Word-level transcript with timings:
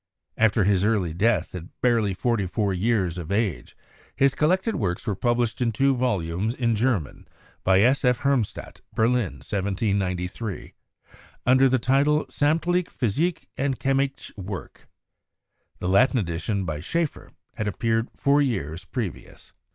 After 0.35 0.63
his 0.63 0.83
early 0.83 1.13
death 1.13 1.53
at 1.53 1.79
barely 1.79 2.15
forty 2.15 2.47
four 2.47 2.73
years 2.73 3.19
of 3.19 3.31
age, 3.31 3.77
his 4.15 4.33
collected 4.33 4.75
works 4.75 5.05
were 5.05 5.13
published 5.13 5.61
in 5.61 5.71
two 5.71 5.95
volumes 5.95 6.55
in 6.55 6.75
German 6.75 7.27
by 7.63 7.81
S. 7.81 8.03
F. 8.03 8.21
Hermbstadt 8.21 8.81
(Berlin, 8.95 9.43
1793), 9.45 10.73
under 11.45 11.69
the 11.69 11.77
title 11.77 12.25
'Sammtliche 12.29 12.89
Physische 12.89 13.45
und 13.59 13.77
Chemische 13.79 14.33
Werke.' 14.37 14.87
The 15.77 15.87
Latin 15.87 16.17
edition 16.17 16.65
by 16.65 16.79
Schaefer 16.79 17.29
had 17.53 17.67
appeared 17.67 18.09
four 18.15 18.41
years 18.41 18.85
previous. 18.85 19.53